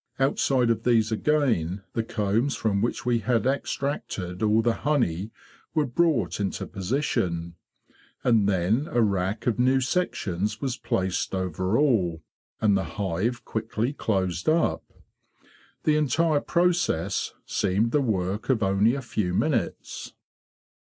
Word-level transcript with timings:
Outside 0.19 0.71
of 0.71 0.81
these 0.81 1.11
again 1.11 1.83
the 1.93 2.01
combs 2.03 2.55
from 2.55 2.81
which 2.81 3.05
we 3.05 3.19
had 3.19 3.45
extracted 3.45 4.41
all 4.41 4.63
the 4.63 4.73
honey 4.81 5.29
were 5.75 5.85
brought 5.85 6.39
into 6.39 6.65
position. 6.65 7.53
And 8.23 8.49
then 8.49 8.87
a 8.89 9.03
rack 9.03 9.45
of 9.45 9.59
new 9.59 9.79
sections 9.79 10.59
was 10.59 10.75
placed 10.75 11.35
over 11.35 11.77
all, 11.77 12.23
and 12.59 12.75
the 12.75 12.83
hive 12.97 13.45
quickly 13.45 13.93
closed 13.93 14.49
up. 14.49 14.83
The 15.83 15.97
entire 15.97 16.41
process 16.41 17.35
seemed 17.45 17.91
the 17.91 18.01
work 18.01 18.49
of 18.49 18.63
only 18.63 18.95
a 18.95 19.03
few 19.03 19.35
minutes. 19.35 20.13